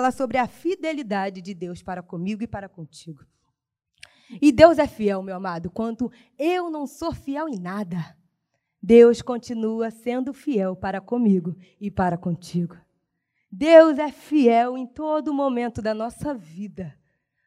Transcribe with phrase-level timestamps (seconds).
[0.00, 3.22] falar sobre a fidelidade de Deus para comigo e para contigo.
[4.40, 8.16] E Deus é fiel, meu amado, quando eu não sou fiel em nada.
[8.82, 12.78] Deus continua sendo fiel para comigo e para contigo.
[13.52, 16.98] Deus é fiel em todo momento da nossa vida.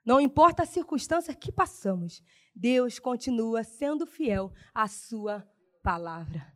[0.05, 2.21] Não importa a circunstância que passamos,
[2.55, 5.43] Deus continua sendo fiel à sua
[5.81, 6.53] palavra.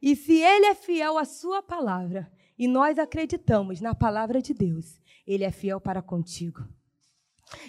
[0.00, 2.30] E se ele é fiel à sua palavra,
[2.60, 6.60] e nós acreditamos na palavra de Deus, ele é fiel para contigo.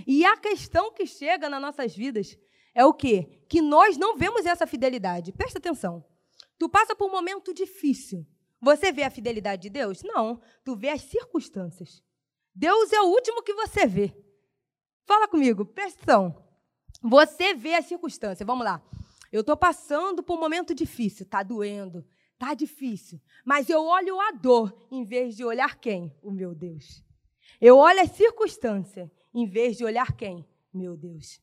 [0.05, 2.37] E a questão que chega nas nossas vidas
[2.75, 3.41] é o quê?
[3.47, 5.31] Que nós não vemos essa fidelidade.
[5.31, 6.03] Presta atenção.
[6.59, 8.27] Tu passa por um momento difícil.
[8.59, 10.03] Você vê a fidelidade de Deus?
[10.03, 10.41] Não.
[10.61, 12.03] Tu vê as circunstâncias.
[12.53, 14.13] Deus é o último que você vê.
[15.05, 16.45] Fala comigo, presta atenção.
[17.01, 18.45] Você vê a circunstância.
[18.45, 18.83] Vamos lá.
[19.31, 21.23] Eu estou passando por um momento difícil.
[21.23, 22.05] Está doendo.
[22.41, 23.21] Está difícil.
[23.45, 26.11] Mas eu olho a dor em vez de olhar quem?
[26.23, 27.03] O meu Deus.
[27.61, 30.43] Eu olho a circunstância em vez de olhar quem?
[30.73, 31.39] Meu Deus.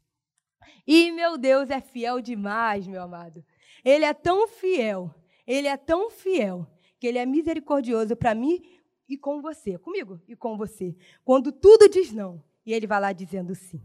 [0.85, 3.45] E meu Deus é fiel demais, meu amado.
[3.85, 5.15] Ele é tão fiel,
[5.46, 6.66] ele é tão fiel,
[6.99, 8.60] que ele é misericordioso para mim
[9.09, 10.96] e com você, comigo e com você.
[11.24, 13.80] Quando tudo diz não, e ele vai lá dizendo sim.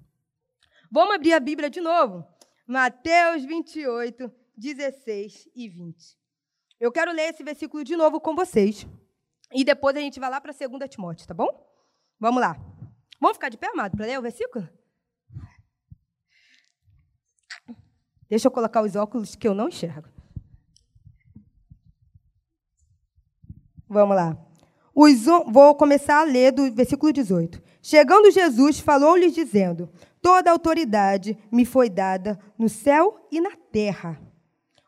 [0.90, 2.26] Vamos abrir a Bíblia de novo.
[2.66, 6.23] Mateus 28, 16 e 20.
[6.84, 8.86] Eu quero ler esse versículo de novo com vocês.
[9.54, 11.48] E depois a gente vai lá para 2 Timóteo, tá bom?
[12.20, 12.58] Vamos lá.
[13.22, 14.68] Vamos ficar de pé, amado, para ler o versículo?
[18.28, 20.10] Deixa eu colocar os óculos que eu não enxergo.
[23.88, 24.38] Vamos lá.
[24.94, 27.64] Os, vou começar a ler do versículo 18.
[27.82, 29.90] Chegando Jesus, falou-lhes dizendo:
[30.22, 34.33] Toda autoridade me foi dada no céu e na terra.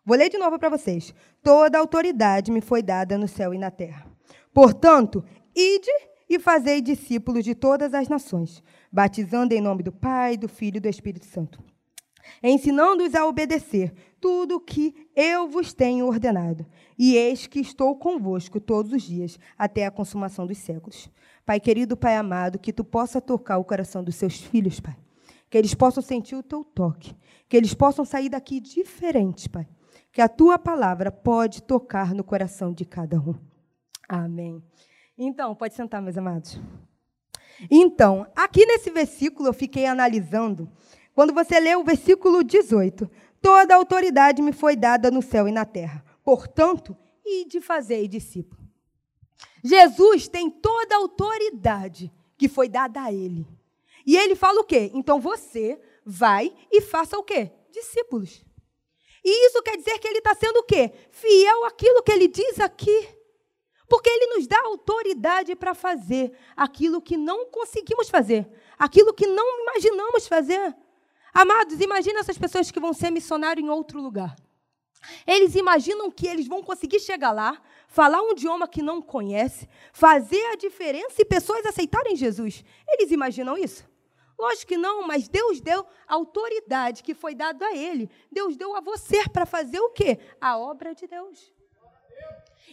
[0.05, 1.15] Vou ler de novo para vocês.
[1.41, 4.05] Toda autoridade me foi dada no céu e na terra.
[4.53, 5.25] Portanto,
[5.55, 5.89] ide
[6.29, 10.79] e fazei discípulos de todas as nações, batizando em nome do Pai, do Filho e
[10.79, 11.59] do Espírito Santo,
[12.43, 16.67] ensinando-os a obedecer tudo o que eu vos tenho ordenado.
[16.97, 21.09] E eis que estou convosco todos os dias, até a consumação dos séculos.
[21.43, 24.95] Pai querido, Pai amado, que tu possa tocar o coração dos seus filhos, Pai.
[25.49, 27.15] Que eles possam sentir o teu toque.
[27.47, 29.67] Que eles possam sair daqui diferentes, Pai.
[30.15, 33.35] Que a tua palavra pode tocar no coração de cada um.
[34.07, 34.63] Amém.
[35.17, 36.57] Então, pode sentar, meus amados.
[37.69, 40.71] Então, aqui nesse versículo eu fiquei analisando.
[41.13, 43.11] Quando você lê o versículo 18,
[43.41, 46.01] toda a autoridade me foi dada no céu e na terra.
[46.23, 48.61] Portanto, e de fazer discípulo.
[49.61, 53.45] Jesus tem toda a autoridade que foi dada a ele.
[54.05, 54.91] E ele fala o quê?
[54.93, 57.51] Então você vai e faça o quê?
[57.69, 58.44] Discípulos.
[59.25, 60.91] E isso quer dizer que ele está sendo o quê?
[61.09, 63.09] Fiel àquilo que ele diz aqui.
[63.89, 68.47] Porque ele nos dá autoridade para fazer aquilo que não conseguimos fazer,
[68.77, 70.75] aquilo que não imaginamos fazer.
[71.33, 74.35] Amados, imagina essas pessoas que vão ser missionários em outro lugar.
[75.25, 80.43] Eles imaginam que eles vão conseguir chegar lá, falar um idioma que não conhece, fazer
[80.47, 82.63] a diferença e pessoas aceitarem Jesus.
[82.87, 83.87] Eles imaginam isso?
[84.37, 88.09] Lógico que não, mas Deus deu autoridade que foi dada a ele.
[88.31, 90.19] Deus deu a você para fazer o quê?
[90.41, 91.53] A obra de Deus.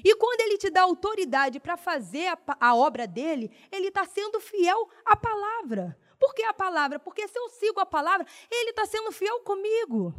[0.05, 4.41] E quando ele te dá autoridade para fazer a, a, obra dele, ele está sendo
[4.41, 5.97] fiel à palavra.
[6.19, 6.99] Por que a palavra?
[6.99, 10.15] Porque se eu sigo a palavra, ele está sendo fiel comigo.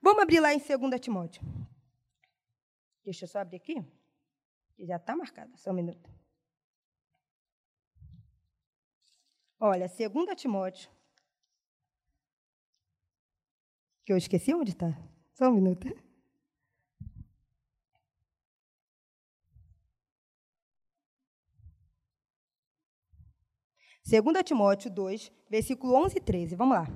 [0.00, 1.42] Vamos abrir lá em 2 Timóteo.
[3.04, 3.84] Deixa eu só abrir aqui.
[4.74, 6.15] Que já está marcada, só um minuto.
[9.58, 10.90] Olha, 2 Timóteo.
[14.04, 14.96] Que eu esqueci onde está.
[15.32, 15.88] Só um minuto.
[24.06, 26.54] 2 Timóteo 2, versículo 11 e 13.
[26.54, 26.86] Vamos lá.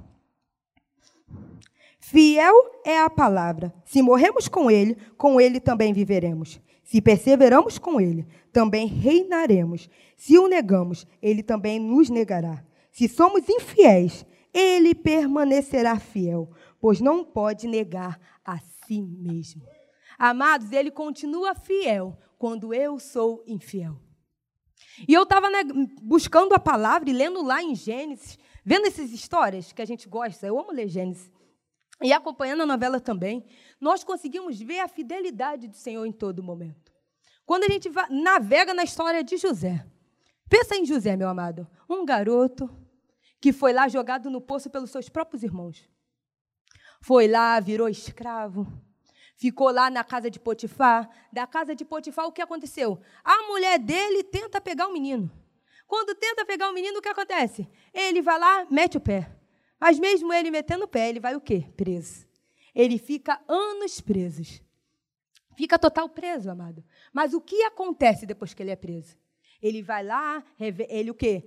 [1.98, 2.54] Fiel
[2.84, 3.74] é a palavra.
[3.84, 6.60] Se morremos com ele, com ele também viveremos.
[6.90, 9.88] Se perseveramos com ele, também reinaremos.
[10.16, 12.64] Se o negamos, ele também nos negará.
[12.90, 16.50] Se somos infiéis, ele permanecerá fiel,
[16.80, 19.62] pois não pode negar a si mesmo.
[20.18, 23.96] Amados, ele continua fiel quando eu sou infiel.
[25.06, 25.62] E eu estava né,
[26.02, 30.44] buscando a palavra e lendo lá em Gênesis, vendo essas histórias que a gente gosta,
[30.44, 31.30] eu amo ler Gênesis,
[32.02, 33.44] e acompanhando a novela também,
[33.80, 36.92] nós conseguimos ver a fidelidade do Senhor em todo momento.
[37.44, 39.84] Quando a gente navega na história de José,
[40.48, 42.70] pensa em José, meu amado, um garoto
[43.40, 45.88] que foi lá jogado no poço pelos seus próprios irmãos.
[47.00, 48.66] Foi lá, virou escravo,
[49.34, 51.08] ficou lá na casa de Potifar.
[51.32, 53.00] Da casa de Potifar, o que aconteceu?
[53.24, 55.30] A mulher dele tenta pegar o menino.
[55.86, 57.68] Quando tenta pegar o menino, o que acontece?
[57.92, 59.39] Ele vai lá, mete o pé.
[59.80, 61.66] Mas mesmo ele metendo o pé, ele vai o quê?
[61.76, 62.26] Preso.
[62.74, 64.62] Ele fica anos presos.
[65.56, 66.84] Fica total preso, amado.
[67.12, 69.16] Mas o que acontece depois que ele é preso?
[69.60, 71.44] Ele vai lá, ele o quê?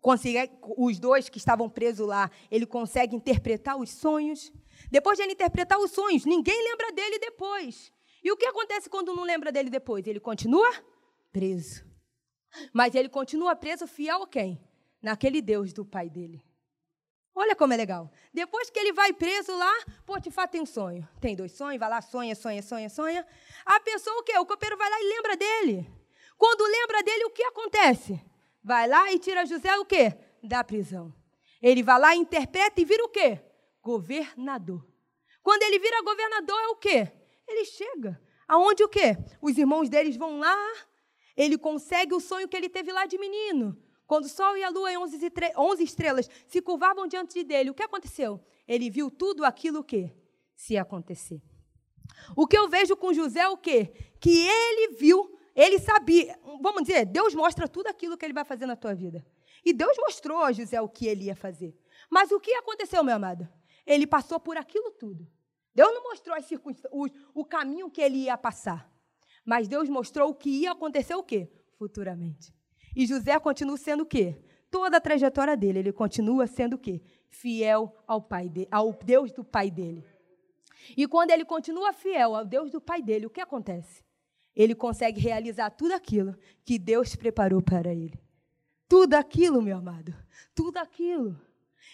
[0.00, 4.52] Consegue, os dois que estavam presos lá, ele consegue interpretar os sonhos.
[4.90, 7.92] Depois de ele interpretar os sonhos, ninguém lembra dele depois.
[8.22, 10.06] E o que acontece quando não lembra dele depois?
[10.06, 10.70] Ele continua
[11.32, 11.84] preso.
[12.72, 14.60] Mas ele continua preso fiel a quem?
[15.00, 16.42] Naquele Deus do pai dele.
[17.34, 18.10] Olha como é legal.
[18.32, 19.72] Depois que ele vai preso lá,
[20.04, 21.08] Potifar tem um sonho.
[21.20, 23.26] Tem dois sonhos, vai lá, sonha, sonha, sonha, sonha.
[23.64, 24.36] A pessoa o quê?
[24.38, 25.90] O copeiro vai lá e lembra dele.
[26.36, 28.20] Quando lembra dele, o que acontece?
[28.62, 30.14] Vai lá e tira José o quê?
[30.42, 31.14] Da prisão.
[31.62, 33.40] Ele vai lá, interpreta e vira o quê?
[33.80, 34.86] Governador.
[35.42, 37.10] Quando ele vira governador, é o quê?
[37.48, 38.20] Ele chega.
[38.46, 39.16] Aonde o quê?
[39.40, 40.56] Os irmãos deles vão lá,
[41.36, 43.76] ele consegue o sonho que ele teve lá de menino.
[44.06, 47.82] Quando o sol e a lua e onze estrelas se curvavam diante dele, o que
[47.82, 48.40] aconteceu?
[48.66, 50.12] Ele viu tudo aquilo que
[50.54, 51.40] se acontecer.
[52.36, 53.92] O que eu vejo com José é o quê?
[54.20, 56.38] Que ele viu, ele sabia.
[56.60, 59.24] Vamos dizer, Deus mostra tudo aquilo que ele vai fazer na tua vida.
[59.64, 61.76] E Deus mostrou a José o que ele ia fazer.
[62.10, 63.48] Mas o que aconteceu, meu amado?
[63.86, 65.26] Ele passou por aquilo tudo.
[65.74, 66.46] Deus não mostrou as
[66.90, 68.90] o, o caminho que ele ia passar.
[69.44, 71.50] Mas Deus mostrou o que ia acontecer o quê?
[71.78, 72.52] Futuramente.
[72.94, 74.36] E José continua sendo o quê?
[74.70, 77.02] Toda a trajetória dele, ele continua sendo o quê?
[77.28, 80.04] Fiel ao pai de, ao Deus do pai dele.
[80.96, 84.02] E quando ele continua fiel ao Deus do pai dele, o que acontece?
[84.54, 88.20] Ele consegue realizar tudo aquilo que Deus preparou para ele.
[88.88, 90.14] Tudo aquilo, meu amado.
[90.54, 91.40] Tudo aquilo.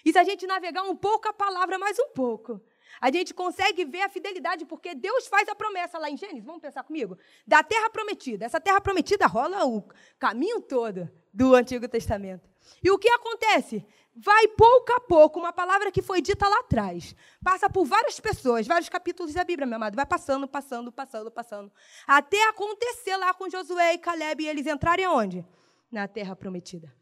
[0.05, 2.61] E se a gente navegar um pouco a palavra, mais um pouco,
[3.01, 6.61] a gente consegue ver a fidelidade, porque Deus faz a promessa lá em Gênesis, vamos
[6.61, 8.45] pensar comigo, da terra prometida.
[8.45, 9.85] Essa terra prometida rola o
[10.19, 12.49] caminho todo do Antigo Testamento.
[12.83, 13.85] E o que acontece?
[14.15, 18.67] Vai pouco a pouco, uma palavra que foi dita lá atrás, passa por várias pessoas,
[18.67, 21.73] vários capítulos da Bíblia, meu amado, vai passando, passando, passando, passando,
[22.05, 25.47] até acontecer lá com Josué e Caleb e eles entrarem onde?
[25.91, 26.93] Na terra prometida.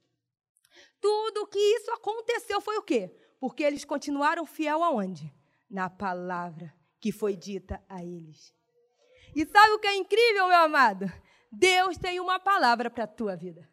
[1.01, 3.11] Tudo que isso aconteceu foi o quê?
[3.41, 5.33] Porque eles continuaram fiel aonde?
[5.71, 8.55] Na palavra que foi dita a eles.
[9.35, 11.13] E sabe o que é incrível, meu amado?
[11.53, 13.69] Deus tem uma palavra para a tua vida.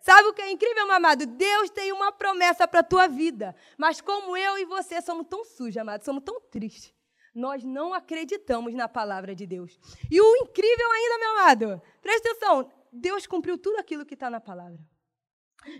[0.00, 1.26] Sabe o que é incrível, meu amado?
[1.26, 3.54] Deus tem uma promessa para a tua vida.
[3.78, 6.92] Mas como eu e você somos tão sujos, amado, somos tão tristes,
[7.34, 9.78] nós não acreditamos na palavra de Deus.
[10.10, 14.40] E o incrível ainda, meu amado, presta atenção, Deus cumpriu tudo aquilo que está na
[14.40, 14.78] palavra.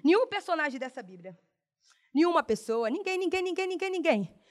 [0.05, 1.37] Nenhum personagem dessa Bíblia,
[2.15, 4.42] nenhuma pessoa, ninguém, ninguém, ninguém, ninguém, ninguém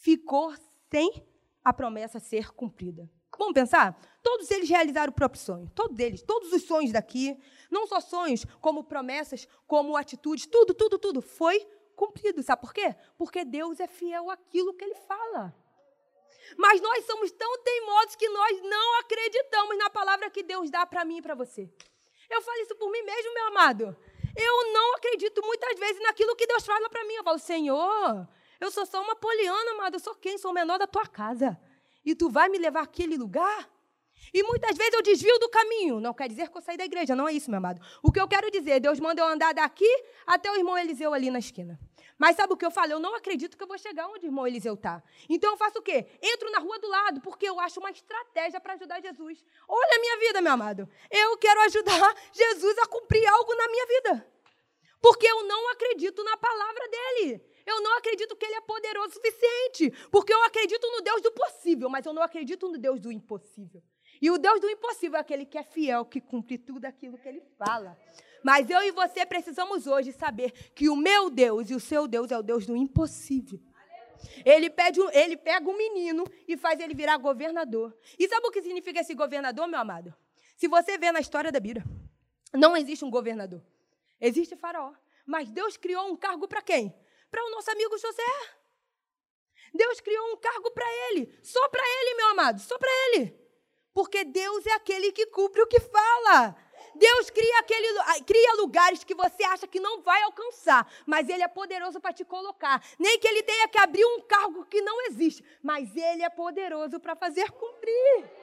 [0.00, 0.52] ficou
[0.90, 1.24] sem
[1.64, 3.08] a promessa ser cumprida.
[3.38, 3.98] Vamos pensar?
[4.22, 5.70] Todos eles realizaram o próprio sonho.
[5.74, 7.38] Todos eles, todos os sonhos daqui,
[7.70, 11.58] não só sonhos, como promessas, como atitudes, tudo, tudo, tudo foi
[11.96, 12.42] cumprido.
[12.42, 12.94] Sabe por quê?
[13.16, 15.54] Porque Deus é fiel àquilo que ele fala.
[16.58, 21.04] Mas nós somos tão teimosos que nós não acreditamos na palavra que Deus dá para
[21.04, 21.70] mim e para você.
[22.28, 23.96] Eu falo isso por mim mesmo, meu amado.
[24.36, 27.14] Eu não acredito muitas vezes naquilo que Deus fala para mim.
[27.14, 28.28] Eu falo, Senhor,
[28.60, 29.96] eu sou só uma poliana, amada.
[29.96, 30.38] Eu sou quem?
[30.38, 31.58] Sou o menor da tua casa.
[32.04, 33.68] E tu vai me levar àquele lugar?
[34.32, 36.00] E muitas vezes eu desvio do caminho.
[36.00, 37.80] Não quer dizer que eu saí da igreja, não é isso, meu amado.
[38.02, 39.88] O que eu quero dizer, Deus manda eu andar daqui
[40.26, 41.78] até o irmão Eliseu ali na esquina.
[42.18, 42.92] Mas sabe o que eu falo?
[42.92, 45.02] Eu não acredito que eu vou chegar onde o irmão Eliseu está.
[45.28, 46.06] Então eu faço o quê?
[46.22, 49.42] Entro na rua do lado, porque eu acho uma estratégia para ajudar Jesus.
[49.66, 50.88] Olha a minha vida, meu amado.
[51.10, 54.26] Eu quero ajudar Jesus a cumprir algo na minha vida.
[55.00, 57.42] Porque eu não acredito na palavra dele.
[57.66, 61.32] Eu não acredito que ele é poderoso o suficiente, porque eu acredito no Deus do
[61.32, 63.82] possível, mas eu não acredito no Deus do impossível.
[64.20, 67.28] E o Deus do impossível é aquele que é fiel, que cumpre tudo aquilo que
[67.28, 67.96] ele fala.
[68.42, 72.30] Mas eu e você precisamos hoje saber que o meu Deus e o seu Deus
[72.30, 73.60] é o Deus do impossível.
[74.44, 77.96] Ele, pede, ele pega um menino e faz ele virar governador.
[78.18, 80.14] E sabe o que significa esse governador, meu amado?
[80.56, 81.84] Se você vê na história da Bíblia,
[82.52, 83.62] não existe um governador.
[84.20, 84.92] Existe faraó.
[85.24, 86.94] Mas Deus criou um cargo para quem?
[87.30, 88.60] Para o nosso amigo José.
[89.72, 93.38] Deus criou um cargo para ele, só para ele, meu amado, só para ele.
[93.92, 96.56] Porque Deus é aquele que cumpre o que fala.
[96.94, 97.86] Deus cria, aquele,
[98.24, 102.24] cria lugares que você acha que não vai alcançar, mas Ele é poderoso para te
[102.24, 102.82] colocar.
[102.98, 106.98] Nem que Ele tenha que abrir um cargo que não existe, mas Ele é poderoso
[106.98, 108.39] para fazer cumprir.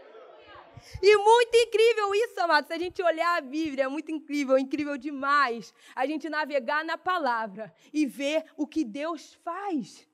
[1.01, 2.67] E muito incrível isso, amados.
[2.67, 5.73] Se a gente olhar a Bíblia, é muito incrível, incrível demais.
[5.95, 10.07] A gente navegar na palavra e ver o que Deus faz.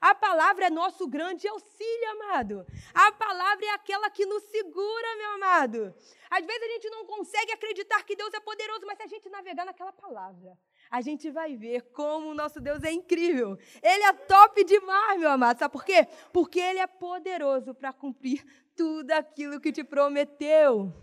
[0.00, 2.66] A palavra é nosso grande auxílio, amado.
[2.94, 5.94] A palavra é aquela que nos segura, meu amado.
[6.30, 9.28] Às vezes a gente não consegue acreditar que Deus é poderoso, mas se a gente
[9.28, 10.56] navegar naquela palavra,
[10.90, 13.58] a gente vai ver como o nosso Deus é incrível.
[13.82, 15.58] Ele é top demais, meu amado.
[15.58, 16.06] Sabe por quê?
[16.32, 18.44] Porque ele é poderoso para cumprir
[18.78, 20.94] tudo aquilo que te prometeu.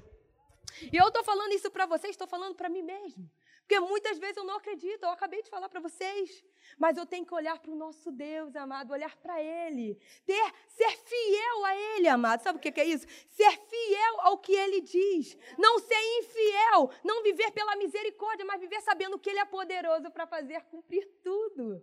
[0.91, 3.29] E eu estou falando isso para vocês, estou falando para mim mesmo.
[3.59, 6.43] Porque muitas vezes eu não acredito, eu acabei de falar para vocês.
[6.77, 9.97] Mas eu tenho que olhar para o nosso Deus, amado, olhar para Ele.
[10.25, 12.43] Ter, ser fiel a Ele, amado.
[12.43, 13.07] Sabe o que é isso?
[13.27, 15.35] Ser fiel ao que Ele diz.
[15.57, 16.91] Não ser infiel.
[17.03, 21.81] Não viver pela misericórdia, mas viver sabendo que Ele é poderoso para fazer cumprir tudo.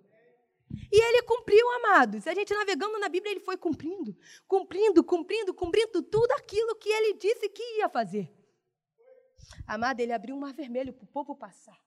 [0.90, 2.26] E ele cumpriu, amados.
[2.26, 7.14] A gente navegando na Bíblia, ele foi cumprindo, cumprindo, cumprindo, cumprindo tudo aquilo que ele
[7.14, 8.32] disse que ia fazer.
[9.66, 11.78] Amado, ele abriu um mar vermelho para o povo passar.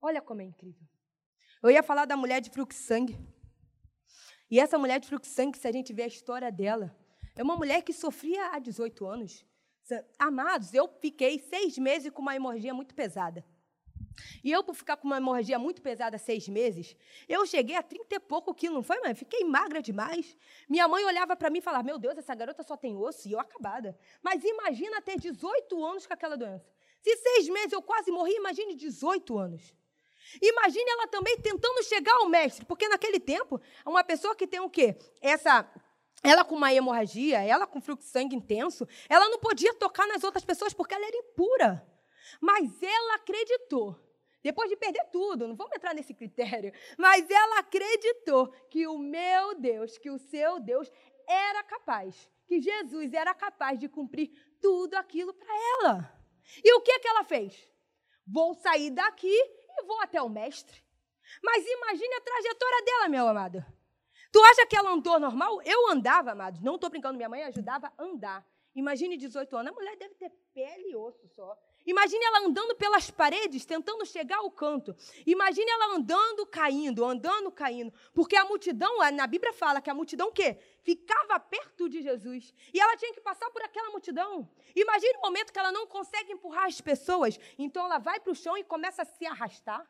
[0.00, 0.86] Olha como é incrível.
[1.62, 3.18] Eu ia falar da mulher de fluxo-sangue.
[4.50, 6.96] E essa mulher de fluxo-sangue, se a gente ver a história dela,
[7.34, 9.44] é uma mulher que sofria há 18 anos.
[10.18, 13.44] Amados, eu fiquei seis meses com uma hemorragia muito pesada.
[14.42, 16.96] E eu, por ficar com uma hemorragia muito pesada seis meses,
[17.28, 19.14] eu cheguei a 30 e pouco quilos, não foi, mãe?
[19.14, 20.36] Fiquei magra demais.
[20.68, 23.32] Minha mãe olhava para mim e falava: Meu Deus, essa garota só tem osso e
[23.32, 23.98] eu acabada.
[24.22, 26.66] Mas imagina ter 18 anos com aquela doença.
[27.02, 29.74] Se seis meses eu quase morri, imagine 18 anos.
[30.42, 34.68] Imagine ela também tentando chegar ao mestre, porque naquele tempo, uma pessoa que tem o
[34.68, 34.96] quê?
[35.20, 35.70] Essa
[36.22, 40.24] ela com uma hemorragia, ela com fluxo de sangue intenso, ela não podia tocar nas
[40.24, 41.86] outras pessoas porque ela era impura.
[42.40, 43.96] Mas ela acreditou
[44.46, 49.58] depois de perder tudo, não vamos entrar nesse critério, mas ela acreditou que o meu
[49.58, 50.88] Deus, que o seu Deus
[51.26, 56.22] era capaz, que Jesus era capaz de cumprir tudo aquilo para ela.
[56.62, 57.68] E o que, que ela fez?
[58.24, 60.80] Vou sair daqui e vou até o mestre.
[61.42, 63.66] Mas imagine a trajetória dela, meu amado.
[64.30, 65.60] Tu acha que ela andou normal?
[65.62, 66.60] Eu andava, amados.
[66.60, 68.46] Não estou brincando, minha mãe ajudava a andar.
[68.76, 69.72] Imagine 18 anos.
[69.72, 71.58] A mulher deve ter pele e osso só.
[71.86, 74.94] Imagine ela andando pelas paredes, tentando chegar ao canto.
[75.24, 77.92] Imagine ela andando, caindo, andando, caindo.
[78.12, 80.58] Porque a multidão, na Bíblia fala que a multidão o quê?
[80.82, 82.52] Ficava perto de Jesus.
[82.74, 84.48] E ela tinha que passar por aquela multidão.
[84.74, 87.38] Imagine o momento que ela não consegue empurrar as pessoas.
[87.56, 89.86] Então ela vai para o chão e começa a se arrastar.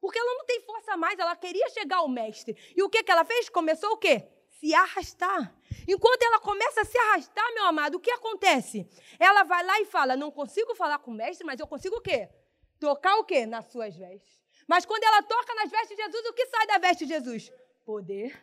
[0.00, 2.56] Porque ela não tem força mais, ela queria chegar ao mestre.
[2.76, 3.48] E o que, que ela fez?
[3.48, 4.28] Começou o quê?
[4.60, 5.54] Se arrastar.
[5.86, 8.88] Enquanto ela começa a se arrastar, meu amado, o que acontece?
[9.18, 12.00] Ela vai lá e fala: Não consigo falar com o mestre, mas eu consigo o
[12.00, 12.28] quê?
[12.80, 13.46] Tocar o quê?
[13.46, 14.40] Nas suas vestes.
[14.66, 17.52] Mas quando ela toca nas vestes de Jesus, o que sai da veste de Jesus?
[17.84, 18.36] Poder.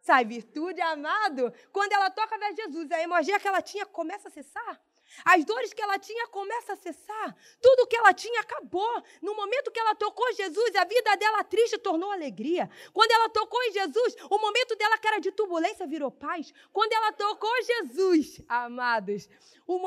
[0.00, 1.52] Sai virtude, amado.
[1.72, 4.80] Quando ela toca a veste de Jesus, a hemorragia que ela tinha começa a cessar.
[5.24, 7.36] As dores que ela tinha começam a cessar.
[7.60, 9.02] Tudo que ela tinha acabou.
[9.22, 12.68] No momento que ela tocou Jesus, a vida dela triste tornou alegria.
[12.92, 16.52] Quando ela tocou em Jesus, o momento dela que era de turbulência virou paz.
[16.72, 19.28] Quando ela tocou Jesus, amados,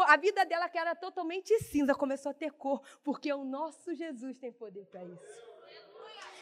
[0.08, 4.38] a vida dela que era totalmente cinza começou a ter cor, porque o nosso Jesus
[4.38, 5.48] tem poder para isso.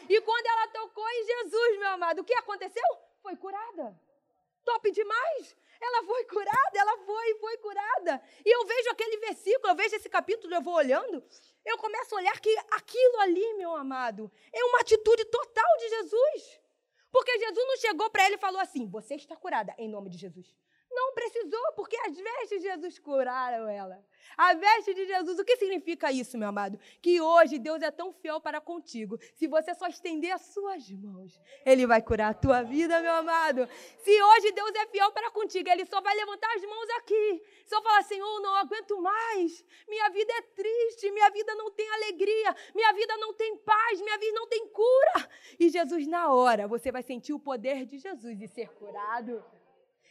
[0.08, 2.84] E quando ela tocou em Jesus, meu amado, o que aconteceu?
[3.22, 3.98] Foi curada.
[4.64, 5.56] Top demais!
[5.80, 8.22] Ela foi curada, ela foi, foi curada.
[8.44, 11.22] E eu vejo aquele versículo, eu vejo esse capítulo, eu vou olhando,
[11.64, 16.60] eu começo a olhar que aquilo ali, meu amado, é uma atitude total de Jesus.
[17.10, 20.18] Porque Jesus não chegou para ele e falou assim: Você está curada em nome de
[20.18, 20.54] Jesus.
[20.90, 24.04] Não precisou, porque as vestes de Jesus curaram ela.
[24.36, 26.78] A veste de Jesus, o que significa isso, meu amado?
[27.00, 29.18] Que hoje Deus é tão fiel para contigo.
[29.34, 33.68] Se você só estender as suas mãos, Ele vai curar a tua vida, meu amado.
[33.98, 37.42] Se hoje Deus é fiel para contigo, Ele só vai levantar as mãos aqui.
[37.66, 39.64] Só falar, Senhor, não aguento mais.
[39.88, 44.18] Minha vida é triste, minha vida não tem alegria, minha vida não tem paz, minha
[44.18, 45.30] vida não tem cura.
[45.58, 49.42] E Jesus, na hora, você vai sentir o poder de Jesus e ser curado.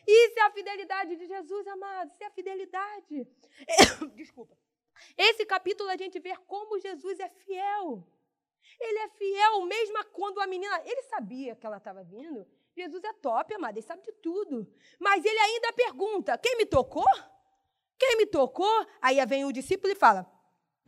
[0.07, 2.11] Isso é a fidelidade de Jesus, amado.
[2.11, 3.27] Isso é a fidelidade.
[4.15, 4.57] Desculpa.
[5.17, 8.07] Esse capítulo a gente vê como Jesus é fiel.
[8.79, 10.81] Ele é fiel mesmo quando a menina.
[10.85, 12.45] Ele sabia que ela estava vindo.
[12.75, 13.77] Jesus é top, amado.
[13.77, 14.67] Ele sabe de tudo.
[14.99, 17.05] Mas ele ainda pergunta: quem me tocou?
[17.97, 18.85] Quem me tocou?
[19.01, 20.29] Aí vem o discípulo e fala: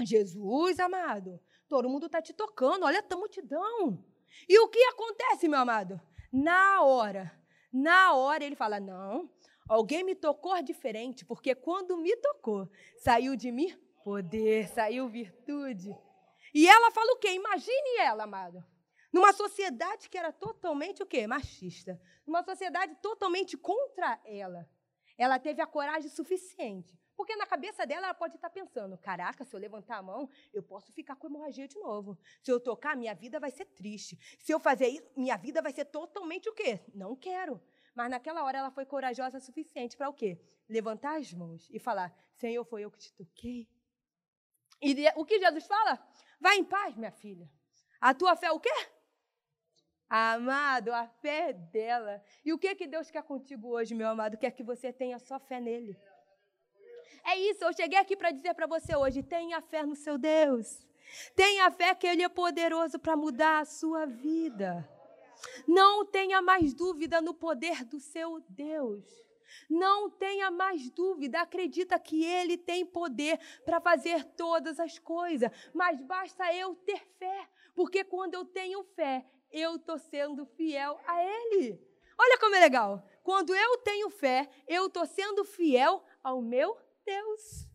[0.02, 2.86] Jesus, amado, todo mundo está te tocando.
[2.86, 4.04] Olha a multidão.
[4.48, 6.00] E o que acontece, meu amado?
[6.32, 7.32] Na hora,
[7.78, 9.30] na hora ele fala: Não,
[9.70, 15.96] alguém me tocou diferente, porque quando me tocou, saiu de mim poder, saiu virtude.
[16.54, 17.34] E ela fala o quê?
[17.34, 18.66] Imagine ela, amado.
[19.14, 21.28] Numa sociedade que era totalmente o quê?
[21.28, 22.00] Machista.
[22.26, 24.68] Numa sociedade totalmente contra ela.
[25.18, 29.54] Ela teve a coragem suficiente Porque na cabeça dela, ela pode estar pensando: caraca, se
[29.56, 32.16] eu levantar a mão, eu posso ficar com hemorragia de novo.
[32.44, 34.16] Se eu tocar, minha vida vai ser triste.
[34.40, 36.80] Se eu fazer isso, minha vida vai ser totalmente o quê?
[36.94, 37.60] Não quero.
[37.96, 40.40] Mas naquela hora ela foi corajosa o suficiente para o quê?
[40.70, 43.68] Levantar as mãos e falar: Senhor, foi eu que te toquei.
[44.80, 46.00] E o que Jesus fala?
[46.40, 47.50] Vai em paz, minha filha.
[48.00, 48.70] A tua fé é o quê?
[50.08, 52.24] Amado, a fé é dela.
[52.46, 54.38] E o que que Deus quer contigo hoje, meu amado?
[54.38, 56.00] Quer que você tenha só fé nele.
[57.28, 60.80] É isso, eu cheguei aqui para dizer para você hoje: tenha fé no seu Deus.
[61.36, 64.88] Tenha fé que Ele é poderoso para mudar a sua vida.
[65.68, 69.04] Não tenha mais dúvida no poder do seu Deus.
[69.70, 76.02] Não tenha mais dúvida, acredita que Ele tem poder para fazer todas as coisas, mas
[76.02, 81.78] basta eu ter fé, porque quando eu tenho fé, eu estou sendo fiel a Ele.
[82.18, 83.06] Olha como é legal.
[83.22, 87.66] Quando eu tenho fé, eu estou sendo fiel ao meu Deus.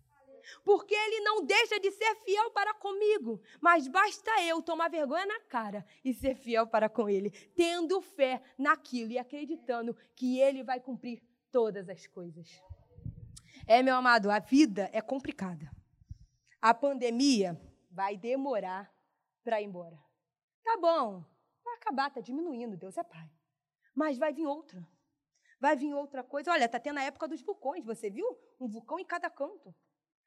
[0.65, 5.41] Porque ele não deixa de ser fiel para comigo, mas basta eu tomar vergonha na
[5.41, 10.79] cara e ser fiel para com ele, tendo fé naquilo e acreditando que ele vai
[10.79, 12.63] cumprir todas as coisas.
[13.67, 15.71] É, meu amado, a vida é complicada.
[16.61, 17.61] A pandemia
[17.91, 18.93] vai demorar
[19.43, 19.99] para ir embora.
[20.63, 21.25] Tá bom,
[21.65, 23.31] vai acabar, tá diminuindo, Deus é Pai.
[23.95, 24.87] Mas vai vir outra
[25.63, 26.51] vai vir outra coisa.
[26.51, 28.27] Olha, está tendo a época dos vulcões, você viu?
[28.61, 29.73] Um vulcão em cada canto.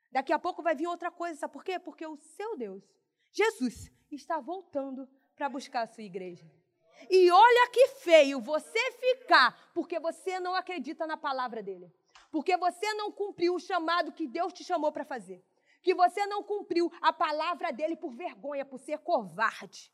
[0.10, 1.78] Daqui a pouco vai vir outra coisa, sabe por quê?
[1.78, 2.82] Porque o seu Deus,
[3.34, 6.50] Jesus, está voltando para buscar a sua igreja.
[7.10, 11.94] E olha que feio você ficar, porque você não acredita na palavra dele.
[12.32, 15.44] Porque você não cumpriu o chamado que Deus te chamou para fazer.
[15.82, 19.92] Que você não cumpriu a palavra dele por vergonha, por ser covarde.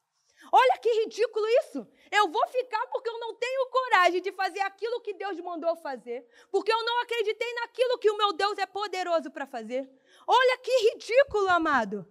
[0.52, 1.88] Olha que ridículo isso.
[2.10, 6.28] Eu vou ficar porque eu não tenho coragem de fazer aquilo que Deus mandou fazer,
[6.50, 9.90] porque eu não acreditei naquilo que o meu Deus é poderoso para fazer.
[10.28, 12.06] Olha que ridículo, amado.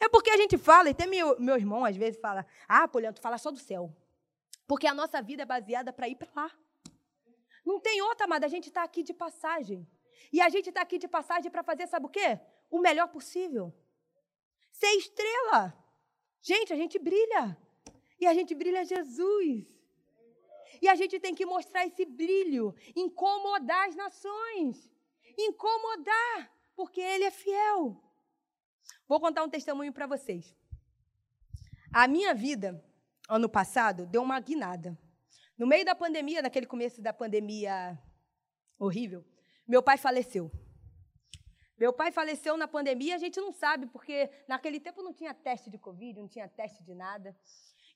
[0.00, 3.14] É porque a gente fala, e até meu, meu irmão às vezes fala: Ah, Poliano,
[3.14, 3.94] tu fala só do céu.
[4.66, 6.50] Porque a nossa vida é baseada para ir para lá.
[7.64, 8.44] Não tem outra, amada.
[8.44, 9.86] A gente está aqui de passagem.
[10.32, 12.38] E a gente está aqui de passagem para fazer, sabe o quê?
[12.70, 13.72] O melhor possível.
[14.70, 15.74] Ser estrela.
[16.40, 17.56] Gente, a gente brilha.
[18.20, 19.66] E a gente brilha Jesus.
[20.80, 24.90] E a gente tem que mostrar esse brilho, incomodar as nações.
[25.36, 28.00] Incomodar, porque Ele é fiel.
[29.06, 30.54] Vou contar um testemunho para vocês.
[31.92, 32.84] A minha vida,
[33.28, 34.98] ano passado, deu uma guinada.
[35.56, 37.98] No meio da pandemia, naquele começo da pandemia
[38.78, 39.24] horrível,
[39.66, 40.50] meu pai faleceu.
[41.78, 45.70] Meu pai faleceu na pandemia, a gente não sabe, porque naquele tempo não tinha teste
[45.70, 47.36] de Covid, não tinha teste de nada.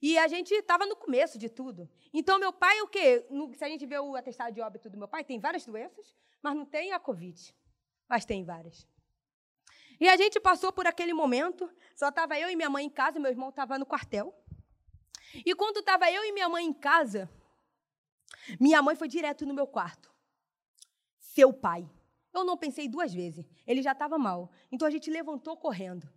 [0.01, 1.89] E a gente estava no começo de tudo.
[2.13, 3.27] Então, meu pai, o quê?
[3.55, 6.55] se a gente vê o atestado de óbito do meu pai, tem várias doenças, mas
[6.55, 7.55] não tem a Covid.
[8.09, 8.87] Mas tem várias.
[10.01, 13.21] E a gente passou por aquele momento, só estava eu e minha mãe em casa,
[13.21, 14.35] meu irmão estava no quartel.
[15.47, 17.31] E quando estava eu e minha mãe em casa,
[18.59, 20.13] minha mãe foi direto no meu quarto.
[21.21, 21.89] Seu pai.
[22.33, 23.45] Eu não pensei duas vezes.
[23.67, 24.51] Ele já estava mal.
[24.71, 26.09] Então a gente levantou correndo.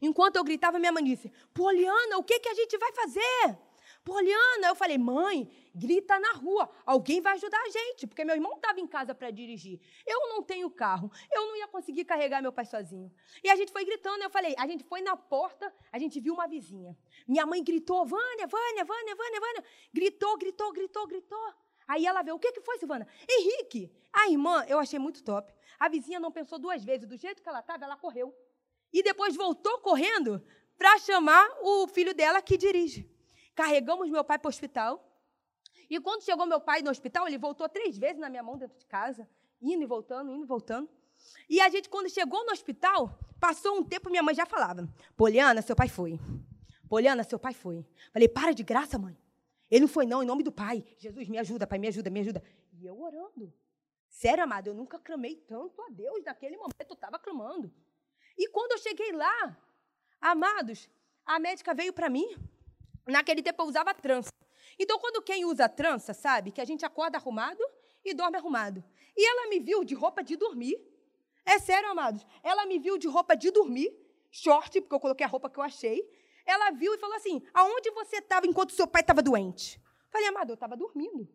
[0.00, 3.58] Enquanto eu gritava, minha mãe disse: Poliana, o que, que a gente vai fazer?
[4.04, 8.52] Poliana, eu falei: mãe, grita na rua, alguém vai ajudar a gente, porque meu irmão
[8.54, 9.80] estava em casa para dirigir.
[10.06, 13.10] Eu não tenho carro, eu não ia conseguir carregar meu pai sozinho.
[13.42, 16.34] E a gente foi gritando, eu falei: a gente foi na porta, a gente viu
[16.34, 16.96] uma vizinha.
[17.26, 19.64] Minha mãe gritou: Vânia, Vânia, Vânia, Vânia, Vânia.
[19.92, 21.54] Gritou, gritou, gritou, gritou.
[21.86, 23.06] Aí ela vê, o que, que foi, Silvana?
[23.28, 23.92] Henrique!
[24.12, 25.52] A irmã, eu achei muito top.
[25.78, 27.06] A vizinha não pensou duas vezes.
[27.06, 28.34] Do jeito que ela estava, ela correu.
[28.92, 30.42] E depois voltou correndo
[30.78, 33.10] para chamar o filho dela que dirige.
[33.54, 35.04] Carregamos meu pai para o hospital.
[35.90, 38.78] E quando chegou meu pai no hospital, ele voltou três vezes na minha mão dentro
[38.78, 39.28] de casa,
[39.60, 40.88] indo e voltando, indo e voltando.
[41.48, 45.60] E a gente, quando chegou no hospital, passou um tempo, minha mãe já falava: Poliana,
[45.62, 46.18] seu pai foi.
[46.88, 47.86] Poliana, seu pai foi.
[48.12, 49.16] Falei: para de graça, mãe.
[49.74, 50.84] Ele não foi, não, em nome do Pai.
[50.98, 52.40] Jesus, me ajuda, Pai, me ajuda, me ajuda.
[52.74, 53.52] E eu orando.
[54.08, 57.74] Sério, amado, eu nunca clamei tanto a Deus naquele momento, eu estava clamando.
[58.38, 59.58] E quando eu cheguei lá,
[60.20, 60.88] amados,
[61.26, 62.36] a médica veio para mim.
[63.04, 64.30] Naquele tempo eu usava trança.
[64.78, 67.58] Então, quando quem usa trança, sabe, que a gente acorda arrumado
[68.04, 68.84] e dorme arrumado.
[69.16, 70.80] E ela me viu de roupa de dormir.
[71.44, 72.24] É sério, amados.
[72.44, 73.92] Ela me viu de roupa de dormir,
[74.30, 76.08] short, porque eu coloquei a roupa que eu achei
[76.46, 79.80] ela viu e falou assim: Aonde você estava enquanto seu pai estava doente?
[80.14, 81.28] Falei, amado, eu estava dormindo.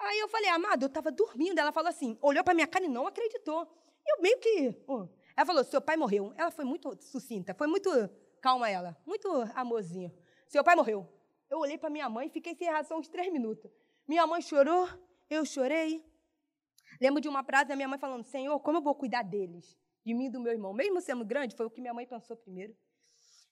[0.00, 1.58] Aí eu falei, amado, eu estava dormindo.
[1.58, 3.68] Ela falou assim, olhou para minha cara e não acreditou.
[4.04, 4.76] Eu meio que.
[4.88, 5.08] Uh.
[5.36, 6.34] Ela falou, seu pai morreu.
[6.36, 7.88] Ela foi muito sucinta, foi muito
[8.40, 10.12] calma ela, muito amorzinho.
[10.48, 11.08] Seu pai morreu.
[11.48, 13.70] Eu olhei para minha mãe e fiquei sem reação uns três minutos.
[14.08, 14.88] Minha mãe chorou,
[15.30, 16.04] eu chorei.
[17.00, 19.78] Lembro de uma frase da minha mãe falando: Senhor, como eu vou cuidar deles?
[20.04, 20.74] De mim e do meu irmão.
[20.74, 22.74] Mesmo sendo grande, foi o que minha mãe pensou primeiro.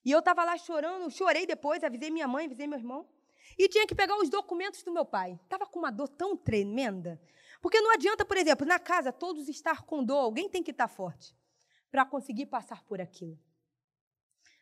[0.03, 3.07] E eu estava lá chorando, chorei depois, avisei minha mãe, avisei meu irmão.
[3.57, 5.39] E tinha que pegar os documentos do meu pai.
[5.43, 7.21] Estava com uma dor tão tremenda.
[7.61, 10.87] Porque não adianta, por exemplo, na casa todos estar com dor, alguém tem que estar
[10.87, 11.35] forte
[11.91, 13.37] para conseguir passar por aquilo.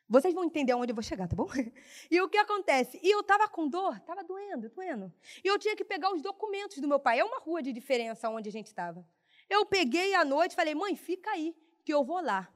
[0.09, 1.47] Vocês vão entender aonde eu vou chegar, tá bom?
[2.09, 2.99] E o que acontece?
[3.03, 5.13] E eu estava com dor, estava doendo, doendo.
[5.43, 7.19] E eu tinha que pegar os documentos do meu pai.
[7.19, 9.07] É uma rua de diferença onde a gente estava.
[9.47, 12.51] Eu peguei à noite, falei, mãe, fica aí, que eu vou lá.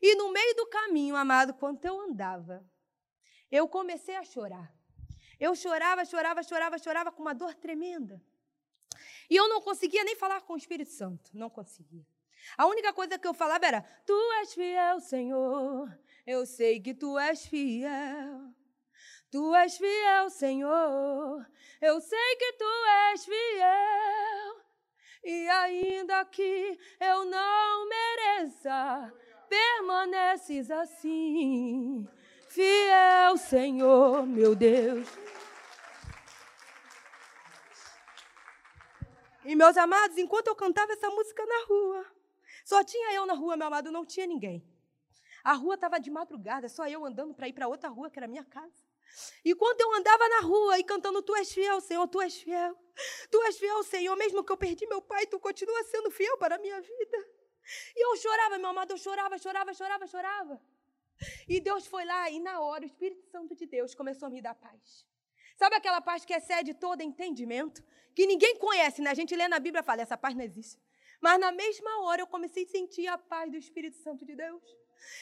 [0.00, 2.64] E no meio do caminho, amado, quando eu andava,
[3.50, 4.74] eu comecei a chorar.
[5.38, 8.22] Eu chorava, chorava, chorava, chorava com uma dor tremenda.
[9.28, 12.06] E eu não conseguia nem falar com o Espírito Santo, não conseguia.
[12.56, 17.18] A única coisa que eu falava era: Tu és fiel, Senhor, eu sei que tu
[17.18, 18.54] és fiel.
[19.30, 21.46] Tu és fiel, Senhor,
[21.80, 22.64] eu sei que tu
[23.12, 24.66] és fiel.
[25.24, 29.12] E ainda que eu não mereça,
[29.48, 32.08] permaneces assim.
[32.48, 35.08] Fiel, Senhor, meu Deus.
[39.44, 42.06] E meus amados, enquanto eu cantava essa música na rua,
[42.64, 44.66] só tinha eu na rua, meu amado, não tinha ninguém.
[45.44, 48.26] A rua estava de madrugada, só eu andando para ir para outra rua, que era
[48.26, 48.84] a minha casa.
[49.44, 52.76] E quando eu andava na rua e cantando, Tu és fiel, Senhor, Tu és fiel.
[53.30, 56.56] Tu és fiel, Senhor, mesmo que eu perdi meu pai, Tu continua sendo fiel para
[56.56, 57.35] a minha vida.
[57.94, 60.60] E eu chorava, meu amado, eu chorava, chorava, chorava, chorava.
[61.48, 64.42] E Deus foi lá e na hora o Espírito Santo de Deus começou a me
[64.42, 65.06] dar paz.
[65.56, 67.82] Sabe aquela paz que excede todo entendimento?
[68.14, 69.10] Que ninguém conhece, né?
[69.10, 70.80] A gente lê na Bíblia e fala, essa paz não existe.
[71.20, 74.62] Mas na mesma hora eu comecei a sentir a paz do Espírito Santo de Deus.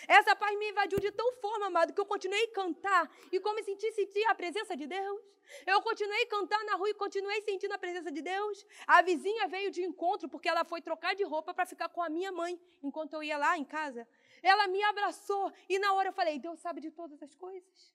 [0.09, 3.59] Essa paz me invadiu de tal forma, amado, que eu continuei a cantar e como
[3.59, 5.21] eu senti, sentir a presença de Deus.
[5.67, 8.67] Eu continuei a cantar na rua e continuei sentindo a presença de Deus.
[8.87, 12.09] A vizinha veio de encontro porque ela foi trocar de roupa para ficar com a
[12.09, 14.07] minha mãe enquanto eu ia lá em casa.
[14.43, 17.93] Ela me abraçou e na hora eu falei: Deus sabe de todas as coisas.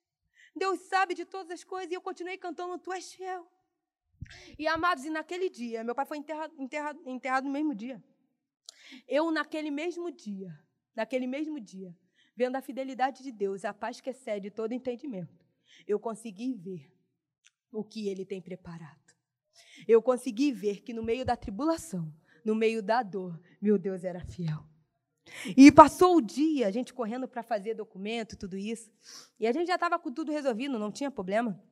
[0.56, 3.48] Deus sabe de todas as coisas e eu continuei cantando: Tu és fiel.
[4.58, 8.04] E amados, e naquele dia, meu pai foi enterrado, enterrado, enterrado no mesmo dia.
[9.08, 10.52] Eu, naquele mesmo dia,
[11.00, 11.96] naquele mesmo dia,
[12.36, 15.46] vendo a fidelidade de Deus, a paz que excede todo entendimento,
[15.88, 16.92] eu consegui ver
[17.72, 19.00] o que Ele tem preparado.
[19.88, 24.26] Eu consegui ver que no meio da tribulação, no meio da dor, meu Deus era
[24.26, 24.62] fiel.
[25.56, 28.92] E passou o dia, a gente correndo para fazer documento, tudo isso,
[29.40, 31.64] e a gente já estava com tudo resolvido, não tinha problema.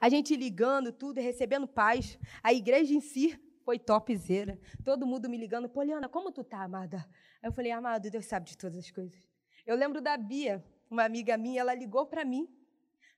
[0.00, 2.16] A gente ligando tudo, recebendo paz.
[2.44, 4.56] A igreja em si foi topzera.
[4.84, 6.98] Todo mundo me ligando, Poliana, como tu tá, amada?
[7.42, 9.28] Aí eu falei, amado, Deus sabe de todas as coisas.
[9.66, 12.48] Eu lembro da Bia, uma amiga minha, ela ligou para mim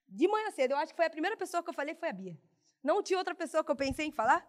[0.09, 0.71] de manhã cedo.
[0.71, 2.41] Eu acho que foi a primeira pessoa que eu falei, foi a Bia.
[2.83, 4.41] Não tinha outra pessoa que eu pensei em falar.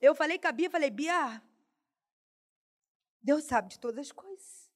[0.00, 1.40] Eu falei com a Bia, falei, Bia,
[3.22, 4.68] Deus sabe de todas as coisas.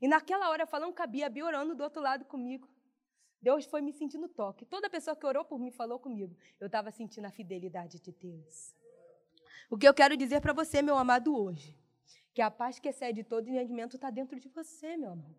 [0.00, 2.66] E naquela hora, falando com a Bia, a Bia orando do outro lado comigo.
[3.42, 4.64] Deus foi me sentindo toque.
[4.64, 6.34] Toda pessoa que orou por mim falou comigo.
[6.58, 8.81] Eu estava sentindo a fidelidade de Deus.
[9.72, 11.74] O que eu quero dizer para você, meu amado, hoje,
[12.34, 15.34] que a paz que excede todo entendimento está dentro de você, meu amado.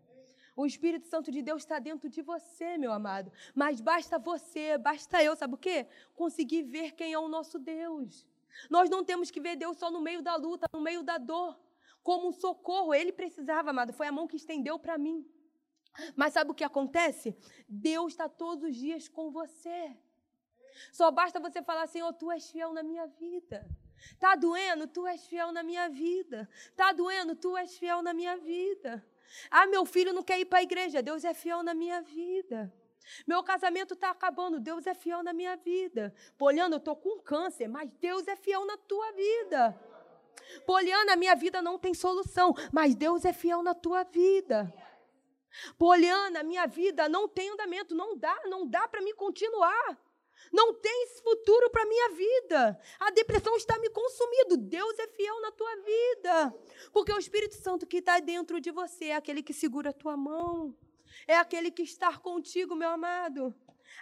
[0.55, 3.31] O Espírito Santo de Deus está dentro de você, meu amado.
[3.53, 5.85] Mas basta você, basta eu, sabe o quê?
[6.15, 8.27] Conseguir ver quem é o nosso Deus.
[8.71, 11.55] Nós não temos que ver Deus só no meio da luta, no meio da dor,
[12.01, 12.91] como um socorro.
[12.91, 13.93] Ele precisava, amado.
[13.93, 15.23] Foi a mão que estendeu para mim.
[16.15, 17.37] Mas sabe o que acontece?
[17.69, 19.95] Deus está todos os dias com você.
[20.91, 23.65] Só basta você falar, Senhor, tu és fiel na minha vida.
[24.19, 24.87] Tá doendo?
[24.87, 26.49] Tu és fiel na minha vida.
[26.75, 27.35] Tá doendo?
[27.35, 29.05] Tu és fiel na minha vida.
[29.49, 31.01] Ah, meu filho não quer ir para a igreja.
[31.01, 32.71] Deus é fiel na minha vida.
[33.27, 34.59] Meu casamento está acabando.
[34.59, 36.13] Deus é fiel na minha vida.
[36.37, 39.79] Poliana, eu estou com câncer, mas Deus é fiel na tua vida.
[40.65, 44.73] Poliana, minha vida não tem solução, mas Deus é fiel na tua vida.
[45.77, 49.97] Poliana, minha vida não tem andamento, não dá, não dá para me continuar.
[50.51, 52.79] Não tem futuro para minha vida.
[52.99, 54.57] A depressão está me consumindo.
[54.57, 56.55] Deus é fiel na tua vida.
[56.91, 60.17] Porque o Espírito Santo que está dentro de você é aquele que segura a tua
[60.17, 60.75] mão.
[61.27, 63.53] É aquele que está contigo, meu amado.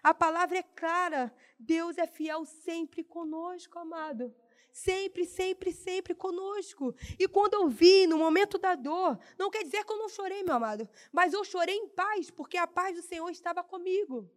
[0.01, 1.33] A palavra é clara.
[1.59, 4.33] Deus é fiel sempre conosco, amado
[4.71, 6.95] sempre, sempre, sempre conosco.
[7.19, 10.43] E quando eu vi no momento da dor, não quer dizer que eu não chorei,
[10.43, 14.29] meu amado, mas eu chorei em paz, porque a paz do Senhor estava comigo.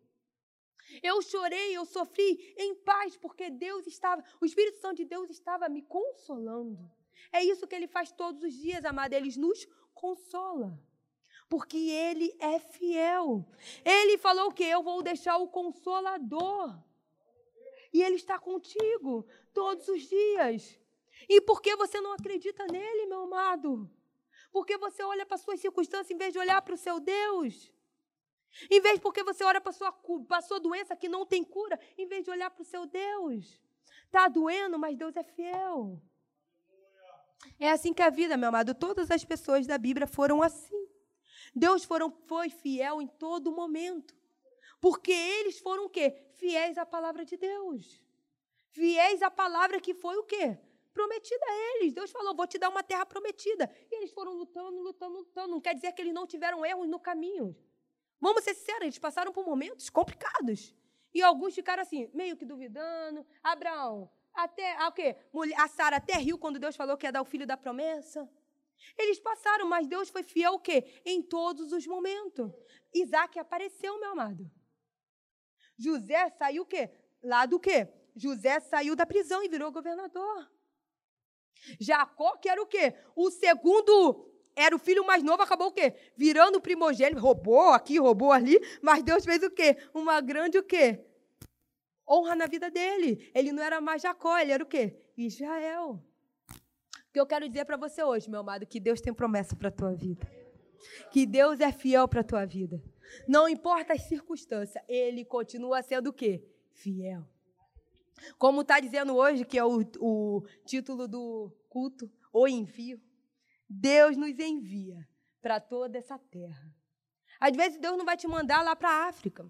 [1.03, 5.69] Eu chorei, eu sofri em paz, porque Deus estava, o Espírito Santo de Deus estava
[5.69, 6.91] me consolando.
[7.33, 10.79] É isso que ele faz todos os dias, amado, ele nos consola.
[11.49, 13.47] Porque ele é fiel.
[13.85, 16.77] Ele falou que eu vou deixar o consolador.
[17.93, 20.79] E ele está contigo todos os dias.
[21.29, 23.91] E por que você não acredita nele, meu amado?
[24.51, 27.73] Porque você olha para suas circunstâncias em vez de olhar para o seu Deus.
[28.71, 29.93] Em vez porque você olha para sua,
[30.43, 33.61] sua doença que não tem cura, em vez de olhar para o seu Deus.
[34.07, 36.01] Está doendo, mas Deus é fiel.
[37.59, 40.89] É assim que a vida, meu amado, todas as pessoas da Bíblia foram assim.
[41.55, 44.15] Deus foram, foi fiel em todo momento.
[44.81, 46.29] Porque eles foram o quê?
[46.33, 48.03] Fiéis à palavra de Deus.
[48.71, 50.59] Fiéis à palavra que foi o quê?
[50.93, 51.95] Prometida a eles.
[51.95, 53.71] Deus falou: vou te dar uma terra prometida.
[53.91, 55.49] E eles foram lutando, lutando, lutando.
[55.49, 57.57] Não quer dizer que eles não tiveram erros no caminho.
[58.25, 60.75] Vamos ser sinceros, eles passaram por momentos complicados.
[61.13, 63.25] E alguns ficaram assim, meio que duvidando.
[63.43, 65.15] Abraão, até a, o quê?
[65.59, 68.27] A Sara até riu quando Deus falou que ia dar o filho da promessa.
[68.97, 71.03] Eles passaram, mas Deus foi fiel o quê?
[71.05, 72.51] Em todos os momentos.
[72.95, 74.51] Isaac apareceu, meu amado.
[75.77, 76.91] José saiu o quê?
[77.23, 77.93] Lá do quê?
[78.17, 80.51] José saiu da prisão e virou governador.
[81.79, 82.95] Jacó, que era o quê?
[83.15, 85.95] O segundo, era o filho mais novo, acabou o quê?
[86.17, 89.77] Virando primogênito, roubou aqui, roubou ali, mas Deus fez o quê?
[89.93, 91.05] Uma grande o quê?
[92.09, 93.31] Honra na vida dele.
[93.35, 94.97] Ele não era mais Jacó, ele era o quê?
[95.17, 96.03] Israel.
[96.51, 99.69] O que eu quero dizer para você hoje, meu amado, que Deus tem promessa para
[99.69, 100.27] a tua vida.
[101.11, 102.83] Que Deus é fiel para a tua vida.
[103.27, 106.45] Não importa as circunstâncias, ele continua sendo o quê?
[106.73, 107.25] Fiel.
[108.39, 113.01] Como está dizendo hoje, que é o, o título do culto, o envio.
[113.81, 115.07] Deus nos envia
[115.43, 116.73] para toda essa terra.
[117.41, 119.45] Às vezes Deus não vai te mandar lá para a África,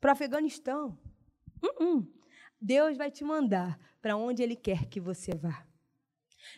[0.00, 0.98] para o Afeganistão.
[1.62, 2.08] Uh -uh.
[2.60, 5.66] Deus vai te mandar para onde Ele quer que você vá.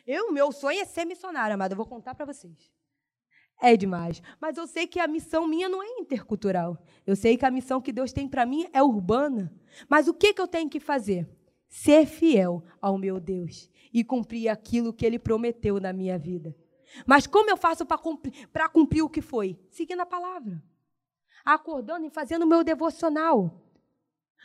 [0.07, 1.73] Eu, meu sonho é ser missionária, amada.
[1.73, 2.71] Eu vou contar para vocês.
[3.61, 4.21] É demais.
[4.41, 6.83] Mas eu sei que a missão minha não é intercultural.
[7.07, 9.53] Eu sei que a missão que Deus tem para mim é urbana.
[9.89, 11.29] Mas o que, que eu tenho que fazer?
[11.69, 16.55] Ser fiel ao meu Deus e cumprir aquilo que Ele prometeu na minha vida.
[17.07, 19.59] Mas como eu faço para cumprir, cumprir o que foi?
[19.71, 20.63] Seguindo a palavra.
[21.45, 23.63] Acordando e fazendo o meu devocional.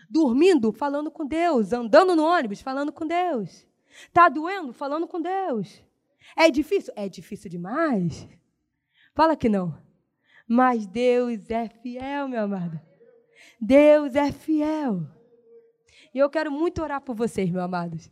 [0.09, 1.73] Dormindo, falando com Deus.
[1.73, 3.65] Andando no ônibus, falando com Deus.
[4.07, 4.73] Está doendo?
[4.73, 5.81] Falando com Deus.
[6.35, 6.93] É difícil?
[6.95, 8.27] É difícil demais.
[9.13, 9.77] Fala que não.
[10.47, 12.79] Mas Deus é fiel, meu amado.
[13.59, 15.07] Deus é fiel.
[16.13, 18.11] E eu quero muito orar por vocês, meus amados.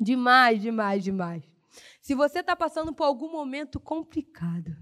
[0.00, 1.42] Demais, demais, demais.
[2.00, 4.76] Se você está passando por algum momento complicado,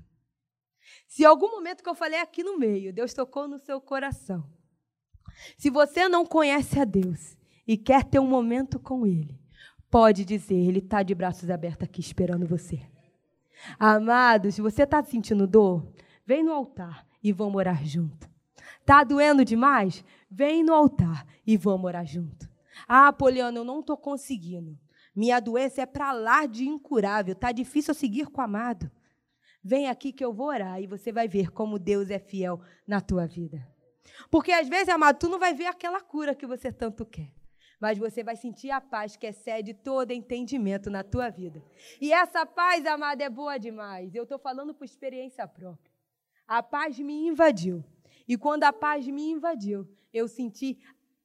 [1.06, 4.48] se algum momento que eu falei aqui no meio, Deus tocou no seu coração.
[5.58, 9.40] Se você não conhece a Deus e quer ter um momento com Ele,
[9.90, 12.80] pode dizer, Ele está de braços abertos aqui esperando você.
[13.78, 15.92] Amados, se você está sentindo dor,
[16.24, 18.28] vem no altar e vamos orar junto.
[18.80, 20.04] Está doendo demais?
[20.30, 22.48] Vem no altar e vamos orar junto.
[22.86, 24.78] Ah, Poliana, eu não estou conseguindo.
[25.16, 27.32] Minha doença é para lá de incurável.
[27.32, 28.90] Está difícil eu seguir com o amado.
[29.64, 33.00] Vem aqui que eu vou orar e você vai ver como Deus é fiel na
[33.00, 33.66] tua vida.
[34.30, 37.32] Porque às vezes, amado, tu não vai ver aquela cura que você tanto quer
[37.80, 41.62] mas você vai sentir a paz que excede todo entendimento na tua vida.
[42.00, 44.14] E essa paz, amada, é boa demais.
[44.14, 45.92] Eu estou falando por experiência própria.
[46.46, 47.84] A paz me invadiu.
[48.26, 50.78] E quando a paz me invadiu, eu senti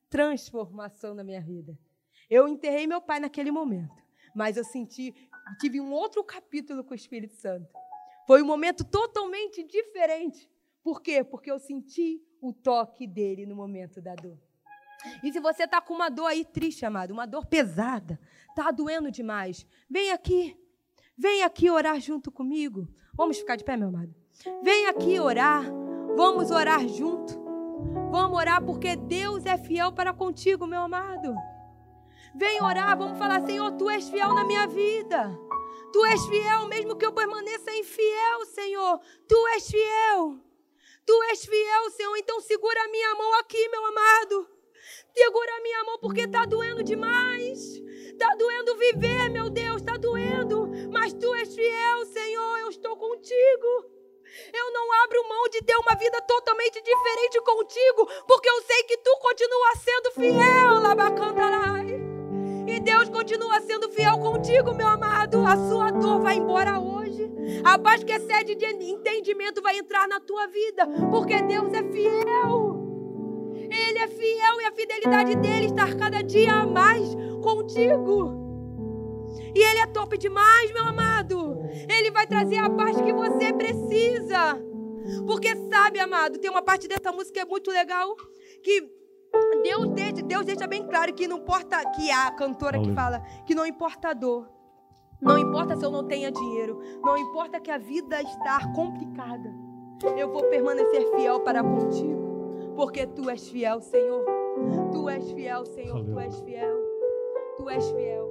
[0.10, 1.78] transformação na minha vida.
[2.32, 3.94] Eu enterrei meu pai naquele momento,
[4.34, 5.14] mas eu senti,
[5.60, 7.68] tive um outro capítulo com o Espírito Santo.
[8.26, 10.50] Foi um momento totalmente diferente.
[10.82, 11.26] Por quê?
[11.26, 14.40] Porque eu senti o toque dele no momento da dor.
[15.22, 18.18] E se você está com uma dor aí triste, amado, uma dor pesada,
[18.50, 20.58] está doendo demais, vem aqui.
[21.18, 22.88] Vem aqui orar junto comigo.
[23.14, 24.16] Vamos ficar de pé, meu amado.
[24.64, 25.66] Vem aqui orar.
[26.16, 27.38] Vamos orar junto.
[28.10, 31.36] Vamos orar porque Deus é fiel para contigo, meu amado.
[32.34, 35.38] Vem orar, vamos falar, Senhor, tu és fiel na minha vida.
[35.92, 39.00] Tu és fiel, mesmo que eu permaneça infiel, Senhor.
[39.28, 40.40] Tu és fiel.
[41.06, 42.16] Tu és fiel, Senhor.
[42.18, 44.48] Então segura a minha mão aqui, meu amado.
[45.14, 47.60] Segura a minha mão porque está doendo demais.
[48.22, 50.70] Está doendo viver, meu Deus, está doendo.
[50.92, 53.92] Mas tu és fiel, Senhor, eu estou contigo.
[54.54, 58.98] Eu não abro mão de ter uma vida totalmente diferente contigo, porque eu sei que
[58.98, 61.91] tu continua sendo fiel, Labacantarai.
[62.72, 65.46] E Deus continua sendo fiel contigo, meu amado.
[65.46, 67.30] A sua dor vai embora hoje.
[67.66, 72.82] A paz que excede de entendimento vai entrar na tua vida, porque Deus é fiel.
[73.70, 78.40] Ele é fiel e a fidelidade dele está cada dia mais contigo.
[79.54, 81.60] E ele é top demais, meu amado.
[81.90, 84.58] Ele vai trazer a paz que você precisa.
[85.28, 88.16] Porque sabe, amado, tem uma parte dessa música que é muito legal
[88.64, 89.01] que
[89.64, 93.54] Deus deixa, Deus deixa bem claro que não importa que a cantora que fala que
[93.56, 94.50] não importa a dor,
[95.22, 99.54] Não importa se eu não tenha dinheiro, não importa que a vida está complicada.
[100.18, 104.26] Eu vou permanecer fiel para contigo, porque tu és fiel, Senhor.
[104.92, 106.78] Tu és fiel, Senhor, tu és fiel.
[107.58, 108.31] Tu és fiel.